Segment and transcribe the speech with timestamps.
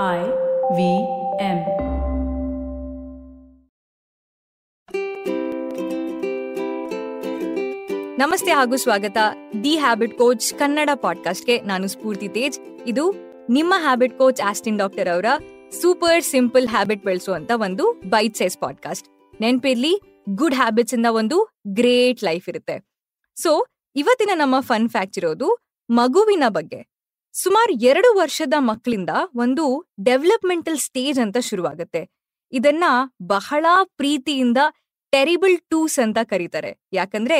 [0.00, 1.56] M.
[8.18, 9.16] ನಮಸ್ತೆ ಹಾಗೂ ಸ್ವಾಗತ.
[9.64, 12.60] ದಿ ಹ್ಯಾಬಿಟ್ ಕೋಚ್ ಕನ್ನಡ ಪಾಡ್ಕಾಸ್ಟ್ಗೆ ನಾನು ಸ್ಫೂರ್ತಿ ತೇಜ್.
[12.86, 13.14] ಇದು
[13.50, 15.24] ನಿಮ್ಮ ಹ್ಯಾಬಿಟ್ ಕೋಚ್ ಆಸ್ಟಿನ್ ಡಾಕ್ಟರ್ ಅವರ
[15.80, 19.08] ಸೂಪರ್ ಸಿಂಪಲ್ ಹ್ಯಾಬಿಟ್ ಬೆಳೆಸುವಂತ ಒಂದು ಬೈಟ್ ಸೈಸ್ ಪಾಡ್ಕಾಸ್ಟ್.
[19.40, 22.84] ನೆನ್ಪಿರ್ಲಿ, ಗುಡ್ ಹ್ಯಾಬಿಟ್ಸ್ ಇಂದ ಒಂದು ಗ್ರೇಟ್ ಲೈಫ್ ಇರುತ್ತೆ.
[23.36, 23.66] ಸೊ,
[23.96, 25.58] ಇವತ್ತಿನ ನಮ್ಮ ಫನ್ ಫ್ಯಾಕ್ಟ್ ಇರೋದು
[25.90, 26.91] ಮಗುವಿನ ಬಗ್ಗೆ.
[27.34, 32.10] ಸುಮಾರು ಎರಡು ವರ್ಷದ ಮಕ್ಕಳಿಂದ ಒಂದು ಡೆವಲಪ್ಮೆಂಟಲ್ ಸ್ಟೇಜ್ ಅಂತ ಶುರುವಾಗುತ್ತೆ.
[32.52, 32.84] ಇದನ್ನ
[33.22, 34.58] ಬಹಳ ಪ್ರೀತಿಯಿಂದ
[35.10, 36.80] ಟೆರಿಬಲ್ ಟೂಸ್ ಅಂತ ಕರೀತಾರೆ.
[36.92, 37.38] ಯಾಕಂದ್ರೆ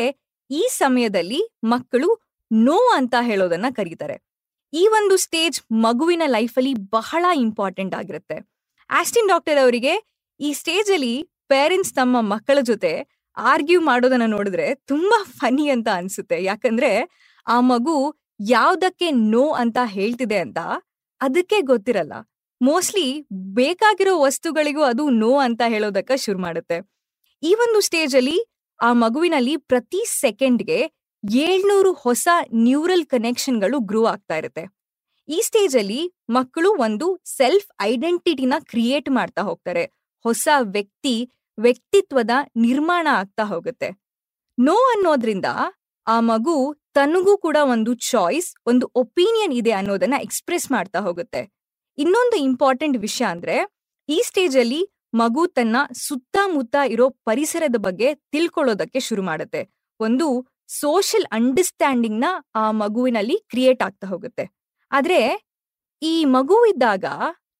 [0.50, 2.08] ಈ ಸಮಯದಲ್ಲಿ ಮಕ್ಕಳು
[2.52, 4.16] ನೋ ಅಂತ ಹೇಳೋದನ್ನ ಕರೀತಾರೆ.
[4.72, 8.36] ಈ ಒಂದು ಸ್ಟೇಜ್ ಮಗುವಿನ ಲೈಫಲ್ಲಿ ಬಹಳ ಇಂಪಾರ್ಟೆಂಟ್ ಆಗಿರುತ್ತೆ.
[8.90, 9.94] ಆಸ್ಟಿನ್ ಡಾಕ್ಟರ್ ಅವರಿಗೆ
[10.40, 12.92] ಈ ಸ್ಟೇಜ್ ಅಲ್ಲಿ ಪೇರೆಂಟ್ಸ್ ತಮ್ಮ ಮಕ್ಕಳ ಜೊತೆ
[13.36, 16.44] ಆರ್ಗ್ಯೂ ಮಾಡೋದನ್ನ ನೋಡಿದ್ರೆ ತುಂಬಾ ಫನಿ ಅಂತ ಅನ್ಸುತ್ತೆ.
[16.44, 16.90] ಯಾಕಂದ್ರೆ
[17.46, 20.58] ಆ ಮಗು ಯಾವ್ದಕ್ಕೆ ನೋ ಅಂತ ಹೇಳ್ತಿದೆ ಅಂತ
[21.20, 22.12] ಅದಕ್ಕೆ ಗೊತ್ತಿರಲ್ಲ.
[22.62, 26.78] ಮೋಸ್ಟ್ಲಿ ಬೇಕಾಗಿರೋ ವಸ್ತುಗಳಿಗೂ ಅದು ನೋ ಅಂತ ಹೇಳೋದಕ್ಕೆ ಶುರು ಮಾಡುತ್ತೆ.
[27.42, 28.46] ಈ ಒಂದು ಸ್ಟೇಜ್ ಅಲ್ಲಿ
[28.82, 30.92] ಆ ಮಗುವಿನಲ್ಲಿ ಪ್ರತಿ ಸೆಕೆಂಡ್ಗೆ
[31.34, 34.64] ಏಳ್ನೂರು ಹೊಸ ನ್ಯೂರಲ್ ಕನೆಕ್ಷನ್ಗಳು ಗ್ರೋ ಆಗ್ತಾ ಇರುತ್ತೆ.
[35.28, 39.84] ಈ ಸ್ಟೇಜ್ ಅಲ್ಲಿ ಮಕ್ಕಳು ಒಂದು ಸೆಲ್ಫ್ ಐಡೆಂಟಿಟಿನ ಕ್ರಿಯೇಟ್ ಮಾಡ್ತಾ ಹೋಗ್ತಾರೆ.
[40.22, 43.90] ಹೊಸ ವ್ಯಕ್ತಿ, ವ್ಯಕ್ತಿತ್ವದ ನಿರ್ಮಾಣ ಆಗ್ತಾ ಹೋಗುತ್ತೆ.
[44.58, 45.44] ನೋ ಅನ್ನೋದ್ರಿಂದ
[46.06, 51.50] ಆ ಮಗು ತನಗೂ ಕೂಡ ಒಂದು ಚಾಯ್ಸ್ ಒಂದು ಒಪಿನಿಯನ್ ಇದೆ ಅನ್ನೋದನ್ನ ಎಕ್ಸ್ಪ್ರೆಸ್ ಮಾಡ್ತಾ ಹೋಗುತ್ತೆ.
[51.98, 53.72] ಇನ್ನೊಂದು ಇಂಪಾರ್ಟೆಂಟ್ ವಿಷಯ ಅಂದ್ರೆ,
[54.08, 59.68] ಈ ಸ್ಟೇಜ್ ಅಲ್ಲಿ ಮಗು ತನ್ನ ಸುತ್ತಮುತ್ತ ಇರೋ ಪರಿಸರದ ಬಗ್ಗೆ ತಿಳ್ಕೊಳ್ಳೋದಕ್ಕೆ ಶುರು ಮಾಡುತ್ತೆ.
[60.00, 64.50] ಒಂದು ಸೋಷಿಯಲ್ ಅಂಡರ್ಸ್ಟ್ಯಾಂಡಿಂಗ್ನ ಆ ಮಗುವಿನಲ್ಲಿ ಕ್ರಿಯೇಟ್ ಆಗ್ತಾ ಹೋಗುತ್ತೆ.
[64.92, 65.46] ಆದ್ರೆ,
[66.02, 67.04] ಈ ಮಗು ಇದ್ದಾಗ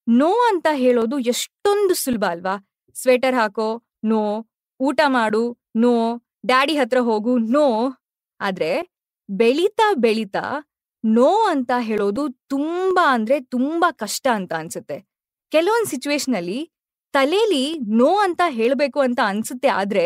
[0.09, 2.69] ನೋ ಅಂತ ಹೇಳೋದು ಎಷ್ಟೊಂದು ಸುಲಭ ಅಲ್ವಾ?
[2.95, 4.47] ಸ್ವೆಟರ್ ಹಾಕೋ, ನೋ
[4.81, 7.95] ಊಟ ಮಾಡು, ನೋ ಡ್ಯಾಡಿ ಹತ್ರ ಹೋಗು ನೋ
[8.41, 8.92] ಆದ್ರೆ
[9.33, 10.69] ಬೆಳೀತಾ ಬೆಳೀತಾ
[11.05, 15.05] ನೋ ಅಂತ ಹೇಳೋದು ತುಂಬಾ ಅಂದ್ರೆ ತುಂಬಾ ಕಷ್ಟ ಅಂತ ಅನ್ಸುತ್ತೆ.
[15.51, 16.71] ಕೆಲವೊಂದು ಸಿಚುವೇಶನ್ ಅಲ್ಲಿ
[17.13, 20.05] ತಲೆಲಿ ನೋ ಅಂತ ಹೇಳಬೇಕು ಅಂತ ಅನ್ಸುತ್ತೆ ಆದ್ರೆ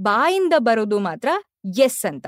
[0.00, 1.28] ಬಾಯಿಂದ ಬರೋದು ಮಾತ್ರ
[1.78, 2.26] ಎಸ್ ಅಂತ.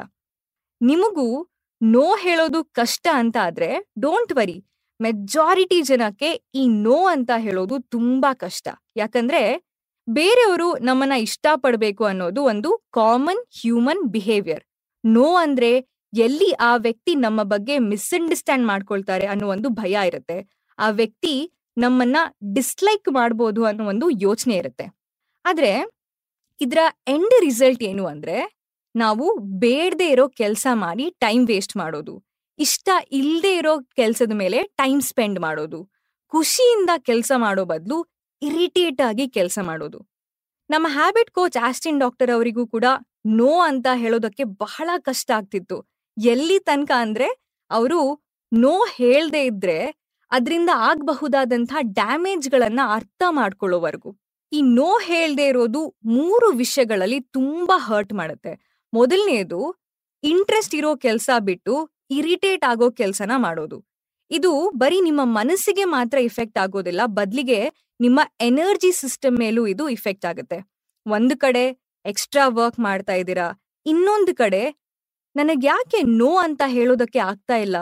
[0.83, 1.49] ನಿಮಗೂ
[1.83, 4.65] ನೋ ಹೇಳೋದು ಕಷ್ಟ ಅಂತ ಆದ್ರೆ ಡೋಂಟ್ ವರಿ,
[5.01, 8.69] ಮೆಜಾರಿಟಿ ಜನಕ್ಕೆ ಈ ನೋ ಅಂತ ಹೇಳೋದು ತುಂಬಾ ಕಷ್ಟ.
[8.97, 9.65] ಯಾಕಂದ್ರೆ
[10.09, 14.65] ಬೇರೆಯವರು ನಮ್ಮನ್ನ ಇಷ್ಟಪಡಬೇಕು ಅನ್ನೋದು ಒಂದು ಕಾಮನ್ ಹ್ಯೂಮನ್ ಬಿಹೇವಿಯರ್.
[15.05, 20.59] ನೋ ಅಂದ್ರೆ ಎಲ್ಲಿ ಆ ವ್ಯಕ್ತಿ ನಮ್ಮ ಬಗ್ಗೆ ಮಿಸ್ಅಂಡರ್ಸ್ಟ್ಯಾಂಡ್ ಮಾಡ್ಕೊಳ್ತಾರೆ ಅನ್ನೋ ಒಂದು ಭಯ ಇರುತ್ತೆ.
[20.79, 22.17] ಆ ವ್ಯಕ್ತಿ ನಮ್ಮನ್ನ
[22.55, 24.87] ಡಿಸ್ಲೈಕ್ ಮಾಡ್ಬೋದು ಅನ್ನೋ ಒಂದು ಯೋಚನೆ ಇರುತ್ತೆ.
[25.45, 25.97] ಆದ್ರೆ
[26.61, 26.79] ಇದರ
[27.09, 28.57] ಎಂಡ್ ರಿಸಲ್ಟ್ ಏನು ಅಂದ್ರೆ
[28.97, 32.25] ನಾವು ಬೇಡದೆ ಇರೋ ಕೆಲಸ ಮಾಡಿ ಟೈಮ್ ವೇಸ್ಟ್ ಮಾಡೋದು.
[32.59, 35.91] ಇಷ್ಟ ಇಲ್ಲದೆ ಇರೋ ಕೆಲಸದ ಮೇಲೆ ಟೈಮ್ ಸ್ಪೆಂಡ್ ಮಾಡೋದು.
[36.27, 38.07] ಖುಷಿಯಿಂದ ಕೆಲಸ ಮಾಡೋ ಬದಲು
[38.43, 40.09] ಇರಿಟೇಟ್ ಆಗಿ ಕೆಲಸ ಮಾಡೋದು.
[40.71, 42.85] ನಮ್ಮ ಹ್ಯಾಬಿಟ್ ಕೋಚ್ ಆಸ್ಟಿನ್ ಡಾಕ್ಟರ್ ಅವರಿಗೂ ಕೂಡ
[43.27, 45.96] ನೋ ಅಂತ ಹೇಳೋದಕ್ಕೆ ಬಹಳ ಕಷ್ಟ ಆಗ್ತಿತ್ತು.
[46.17, 47.29] ಎಲ್ಲಿ ತನಕ ಅಂದ್ರೆ
[47.71, 48.01] ಅವರು
[48.53, 49.79] ನೋ ಹೇಳ್ದೆ ಇದ್ರೆ
[50.31, 54.11] ಅದರಿಂದ ಆಗಬಹುದಾದಂಥ ಡ್ಯಾಮೇಜ್ಗಳನ್ನ ಅರ್ಥ ಮಾಡ್ಕೊಳ್ಳೋವರೆಗೂ.
[54.53, 58.53] ಈ ನೋ ಹೇಳ್ದೆ ಇರೋದು ಮೂರು ವಿಷಯಗಳಲ್ಲಿ ತುಂಬಾ ಹರ್ಟ್ ಮಾಡುತ್ತೆ.
[58.93, 59.61] ಮೊದಲನೆಯದು
[60.25, 61.75] ಇಂಟ್ರೆಸ್ಟ್ ಇರೋ ಕೆಲಸ ಬಿಟ್ಟು
[62.11, 63.79] ಇರಿಟೇಟ್ ಆಗೋ ಕೆಲಸನ ಮಾಡೋದು.
[64.31, 67.61] ಇದು ಬರೀ ನಿಮ್ಮ ಮನಸ್ಸಿಗೆ ಮಾತ್ರ ಇಫೆಕ್ಟ್ ಆಗೋದಿಲ್ಲ, ಬದಲಿಗೆ
[68.01, 70.59] ನಿಮ್ಮ ಎನರ್ಜಿ ಸಿಸ್ಟಮ್ ಮೇಲೂ ಇದು ಇಫೆಕ್ಟ್ ಆಗುತ್ತೆ.
[71.07, 71.65] ಒಂದು ಕಡೆ
[72.05, 73.47] ಎಕ್ಸ್ಟ್ರಾ ವರ್ಕ್ ಮಾಡ್ತಾ ಇದ್ದೀರಾ,
[73.87, 74.63] ಇನ್ನೊಂದು ಕಡೆ
[75.39, 77.77] ನನಗ್ ಯಾಕೆ ನೋ ಅಂತ ಹೇಳೋದಕ್ಕೆ ಆಗ್ತಾ ಇಲ್ಲ?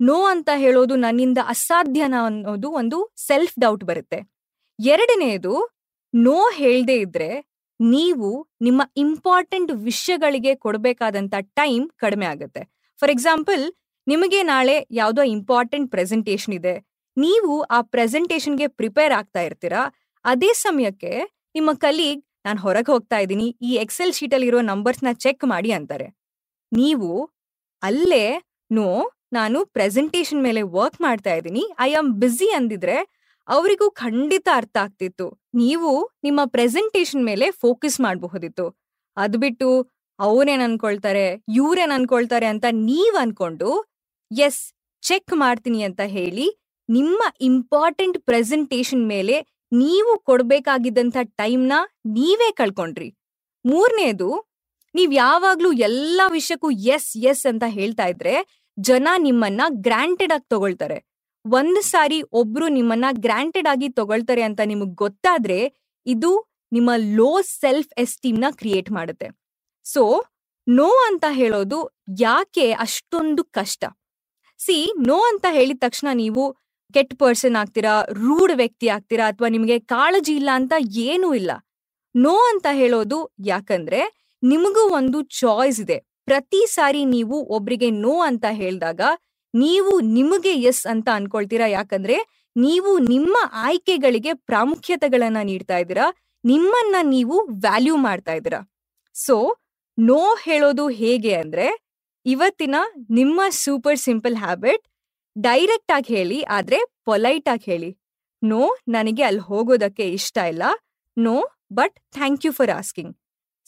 [0.00, 2.98] ನೋ ಅಂತ ಹೇಳೋದು ನನ್ನಿಂದ ಅಸಾಧ್ಯನ ಅನ್ನೋದು ಒಂದು
[3.28, 4.18] ಸೆಲ್ಫ್ ಡೌಟ್ ಬರುತ್ತೆ.
[4.78, 5.54] ಎರಡನೆಯದು
[6.14, 7.30] ನೋ ಹೇಳದೆ ಇದ್ರೆ
[7.80, 8.28] ನೀವು
[8.66, 12.62] ನಿಮ್ಮ ಇಂಪಾರ್ಟೆಂಟ್ ವಿಷಯಗಳಿಗೆ ಕೊಡಬೇಕಾದಂತ ಟೈಮ್ ಕಡಿಮೆ ಆಗುತ್ತೆ.
[13.00, 13.64] ಫಾರ್ ಎಕ್ಸಾಂಪಲ್
[14.06, 16.74] ನಿಮಗೆ ನಾಳೆ ಯಾವುದೋ ಇಂಪಾರ್ಟೆಂಟ್ ಪ್ರೆಸೆಂಟೇಷನ್ ಇದೆ.
[17.16, 19.82] ನೀವು ಆ ಪ್ರೆಸೆಂಟೇಷನ್ಗೆ ಪ್ರಿಪೇರ್ ಆಗ್ತಾ ಇರ್ತೀರಾ?
[20.24, 21.12] ಅದೇ ಸಮಯಕ್ಕೆ
[21.56, 26.08] ನಿಮ್ಮ ಕಲೀಗ್ ನಾನು ಹೊರಗೆ ಹೋಗ್ತಾ ಇದ್ದೀನಿ, ಈ ಎಕ್ಸೆಲ್ ಶೀಟಲ್ಲಿ ಇರೋ ನಂಬರ್ಸ್ನ ಚೆಕ್ ಮಾಡಿ ಅಂತಾರೆ.
[26.72, 27.10] ನೀವು
[27.82, 28.24] ಅಲ್ಲೇ
[28.70, 28.88] ನೋ,
[29.32, 31.62] ನಾನು ಪ್ರೆಸೆಂಟೇಶನ್ ಮೇಲೆ ವರ್ಕ್ ಮಾಡ್ತಾ ಇದ್ದೀನಿ.
[31.86, 32.96] ಐ ಆಮ್ ಬ್ಯುಸಿ ಅಂದಿದ್ರೆ
[33.48, 35.26] ಅವರಿಗೂ ಖಂಡಿತ ಅರ್ಥ ಆಗ್ತಿತ್ತು.
[35.54, 35.90] ನೀವು
[36.26, 38.66] ನಿಮ್ಮ ಪ್ರೆಸೆಂಟೇಶನ್ ಮೇಲೆ ಫೋಕಸ್ ಮಾಡಬಹುದಿತ್ತು.
[39.16, 39.68] ಅದು ಬಿಟ್ಟು
[40.18, 41.26] ಅವ್ರೇನ್ ಅನ್ಕೊಳ್ತಾರೆ,
[41.58, 43.70] ಇವ್ರೇನ್ ಅನ್ಕೊಳ್ತಾರೆ ಅಂತ ನೀವ್ ಅನ್ಕೊಂಡು,
[44.30, 44.62] ಎಸ್,
[45.02, 46.46] ಚೆಕ್ ಮಾಡ್ತೀನಿ ಅಂತ ಹೇಳಿ
[46.88, 49.36] ನಿಮ್ಮ ಇಂಪಾರ್ಟೆಂಟ್ ಪ್ರೆಸೆಂಟೇಶನ್ ಮೇಲೆ
[49.72, 51.72] ನೀವು ಕೊಡ್ಬೇಕಾಗಿದ್ದಂಥ ಟೈಮ್ನ
[52.16, 53.08] ನೀವೇ ಕಳ್ಕೊಂಡ್ರಿ.
[53.64, 54.28] ಮೂರನೇದು
[54.94, 58.34] ನೀವ್ ಯಾವಾಗ್ಲೂ ಎಲ್ಲಾ ವಿಷಯಕ್ಕೂ ಎಸ್ ಎಸ್ ಅಂತ ಹೇಳ್ತಾ ಇದ್ರೆ
[58.78, 60.98] ಜನ ನಿಮ್ಮನ್ನ ಗ್ರಾಂಟೆಡ್ ಆಗಿ ತಗೊಳ್ತಾರೆ.
[61.44, 65.58] ಒಂದ್ ಸಾರಿ ಒಬ್ರು ನಿಮ್ಮನ್ನ ಗ್ರಾಂಟೆಡ್ ಆಗಿ ತಗೊಳ್ತಾರೆ ಅಂತ ನಿಮಗ್ ಗೊತ್ತಾದ್ರೆ
[66.06, 66.30] ಇದು
[66.72, 67.30] ನಿಮ್ಮ ಲೋ
[67.60, 69.28] ಸೆಲ್ಫ್ ಎಸ್ಟೀಮ್ನ ಕ್ರಿಯೇಟ್ ಮಾಡುತ್ತೆ.
[69.84, 70.02] ಸೊ
[70.66, 71.78] ನೋ ಅಂತ ಹೇಳೋದು
[72.18, 73.84] ಯಾಕೆ ಅಷ್ಟೊಂದು ಕಷ್ಟ?
[74.60, 74.76] ಸಿ
[75.06, 76.44] ನೋ ಅಂತ ಹೇಳಿದ ತಕ್ಷಣ ನೀವು
[76.94, 81.50] ಕೆಟ್ಟ ಪರ್ಸನ್ ಆಗ್ತೀರಾ ರೂಢ ವ್ಯಕ್ತಿ ಆಗ್ತೀರಾ, ಅಥವಾ ನಿಮಗೆ ಕಾಳಜಿ ಇಲ್ಲ ಅಂತ ಏನೂ ಇಲ್ಲ.
[82.14, 84.00] ನೋ ಅಂತ ಹೇಳೋದು ಯಾಕಂದ್ರೆ
[84.42, 85.98] ನಿಮಗೂ ಒಂದು ಚಾಯ್ಸ್ ಇದೆ.
[86.24, 89.00] ಪ್ರತಿ ಸಾರಿ ನೀವು ಒಬ್ರಿಗೆ ನೋ ಅಂತ ಹೇಳಿದಾಗ
[89.54, 91.66] ನೀವು ನಿಮಗೆ ಎಸ್ ಅಂತ ಅನ್ಕೊಳ್ತೀರಾ?
[91.66, 92.16] ಯಾಕಂದ್ರೆ
[92.56, 93.36] ನೀವು ನಿಮ್ಮ
[93.66, 96.06] ಆಯ್ಕೆಗಳಿಗೆ ಪ್ರಾಮುಖ್ಯತೆಗಳನ್ನ ನೀಡ್ತಾ ಇದ್ದೀರಾ.
[96.44, 98.60] ನಿಮ್ಮನ್ನ ನೀವು ವ್ಯಾಲ್ಯೂ ಮಾಡ್ತಾ ಇದ್ದೀರಾ.
[99.14, 99.36] ಸೊ
[99.98, 101.66] ನೋ ಹೇಳೋದು ಹೇಗೆ ಅಂದ್ರೆ
[102.26, 102.76] ಇವತ್ತಿನ
[103.10, 104.84] ನಿಮ್ಮ ಸೂಪರ್ ಸಿಂಪಲ್ ಹ್ಯಾಬಿಟ್
[105.36, 107.90] ಡೈರೆಕ್ಟ್ ಆಗಿ ಹೇಳಿ, ಆದ್ರೆ ಪೊಲೈಟ್ ಆಗಿ ಹೇಳಿ.
[108.42, 110.62] ನೋ ನನಗೆ ಅಲ್ಲಿ ಹೋಗೋದಕ್ಕೆ ಇಷ್ಟ ಇಲ್ಲ.
[111.16, 111.36] No
[111.72, 113.12] but thank you for asking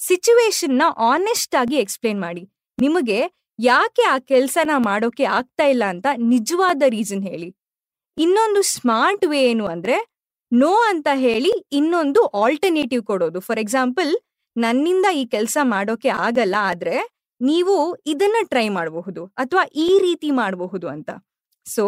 [0.01, 2.43] ಸಿಚುವೇಶನ್ನ honest ಆಗಿ ಎಕ್ಸ್ಪ್ಲೇನ್ ಮಾಡಿ.
[2.79, 3.19] ನಿಮಗೆ
[3.59, 7.49] ಯಾಕೆ ಆ ಕೆಲಸನ ಮಾಡೋಕೆ ಆಗ್ತಾ ಇಲ್ಲ ಅಂತ ನಿಜವಾದ ರೀಸನ್ ಹೇಳಿ.
[8.19, 9.97] ಇನ್ನೊಂದು ಸ್ಮಾರ್ಟ್ ವೇ ಏನು ಅಂದ್ರೆ
[10.53, 13.41] ನೋ ಅಂತ ಹೇಳಿ ಇನ್ನೊಂದು ಆಲ್ಟರ್ನೇಟಿವ್ ಕೊಡೋದು.
[13.41, 14.13] ಫಾರ್ ಎಕ್ಸಾಂಪಲ್
[14.57, 16.97] ನನ್ನಿಂದ ಈ ಕೆಲಸ ಮಾಡೋಕೆ ಆಗಲ್ಲ ಆದ್ರೆ
[17.41, 17.75] ನೀವು
[18.07, 21.11] ಇದನ್ನ ಟ್ರೈ ಮಾಡಬಹುದು ಅಥವಾ ಈ ರೀತಿ ಮಾಡಬಹುದು ಅಂತ.
[21.67, 21.85] ಸೊ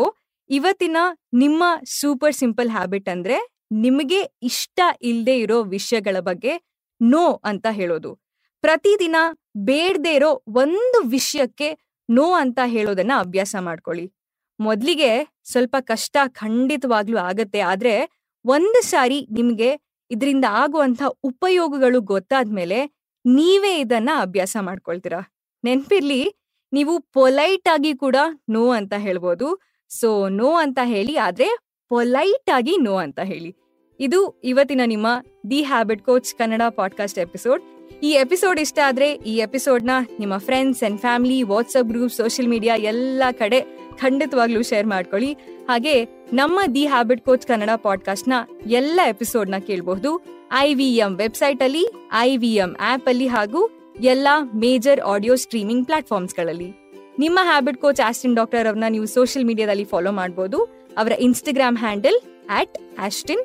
[0.50, 0.98] ಇವತ್ತಿನ
[1.34, 1.64] ನಿಮ್ಮ
[2.00, 3.36] ಸೂಪರ್ ಸಿಂಪಲ್ ಹ್ಯಾಬಿಟ್ ಅಂದ್ರೆ
[3.72, 6.52] ನಿಮಗೆ ಇಷ್ಟ ಇಲ್ಲದೆ ಇರೋ ವಿಷಯಗಳ ಬಗ್ಗೆ
[7.02, 8.14] ನೋ ಅಂತ ಹೇಳೋದು.
[8.60, 9.16] ಪ್ರತಿದಿನ
[9.56, 11.78] ಬೇಡದೇ ಇರೋ ಒಂದು ವಿಷಯಕ್ಕೆ
[12.10, 14.12] ನೋ ಅಂತ ಹೇಳೋದನ್ನ ಅಭ್ಯಾಸ ಮಾಡ್ಕೊಳ್ಳಿ.
[14.60, 22.86] ಮೊದಲಿಗೆ ಸ್ವಲ್ಪ ಕಷ್ಟ ಖಂಡಿತವಾಗ್ಲೂ ಆಗತ್ತೆ, ಆದ್ರೆ ಒಂದು ಸಾರಿ ನಿಮ್ಗೆ ಇದರಿಂದ ಆಗುವಂತ ಉಪಯೋಗಗಳು ಗೊತ್ತಾದ್ಮೇಲೆ
[23.26, 25.20] ನೀವೇ ಇದನ್ನ ಅಭ್ಯಾಸ ಮಾಡ್ಕೊಳ್ತೀರಾ?
[25.64, 26.34] ನೆನ್ಪಿರ್ಲಿ,
[26.72, 28.16] ನೀವು ಪೊಲೈಟ್ ಆಗಿ ಕೂಡ
[28.48, 29.60] ನೋ ಅಂತ ಹೇಳ್ಬೋದು.
[29.88, 31.48] ಸೊ, ನೋ ಅಂತ ಹೇಳಿ, ಆದ್ರೆ
[31.88, 33.56] ಪೊಲೈಟ್ ಆಗಿ ನೋ ಅಂತ ಹೇಳಿ.
[34.00, 35.06] ಇದು ಇವತ್ತಿನ ನಿಮ್ಮ
[35.50, 37.62] the habit coach Kannada podcast episode
[38.02, 43.22] ಈ ಎಪಿಸೋಡ್ ಇಷ್ಟ ಆದ್ರೆ ಈ ಎಪಿಸೋಡ್ನ ನಿಮ್ಮ friends and family WhatsApp group social media ಎಲ್ಲ
[43.32, 43.60] ಕಡೆ
[43.98, 45.32] ಖಂಡಿತವಾಗ್ಲೂ ಶೇರ್ ಮಾಡ್ಕೊಳ್ಳಿ.
[45.68, 48.32] ಹಾಗೆ ನಮ್ಮ ದಿ ಹ್ಯಾಬಿಟ್ ಕೋಚ್ ಕನ್ನಡ ಪಾಡ್ಕಾಸ್ಟ್ನ
[48.66, 50.26] ಎಲ್ಲ ಎಪಿಸೋಡ್ನ ಕೇಳಬಹುದು.
[50.52, 55.86] ಐ ವಿ ಎಂ ವೆಬ್ಸೈಟ್ ಅಲ್ಲಿ ಐ ವಿ ಎಂ ಆಪ್ ಅಲ್ಲಿ ಹಾಗೂ ಎಲ್ಲಾ ಮೇಜರ್ ಆಡಿಯೋ ಸ್ಟ್ರೀಮಿಂಗ್
[55.86, 56.72] ಪ್ಲಾಟ್ಫಾರ್ಮ್ಸ್ಗಳಲ್ಲಿ.
[57.18, 60.64] ನಿಮ್ಮ ಹ್ಯಾಬಿಟ್ ಕೋಚ್ ಆಸ್ಟಿನ್ ಡಾಕ್ಟರ್ ಅವ್ರನ್ನ ನೀವು ಸೋಷಿಯಲ್ ಮೀಡಿಯಾದಲ್ಲಿ ಫಾಲೋ ಮಾಡಬಹುದು
[60.98, 63.44] ಅವರ Instagram handle at Austin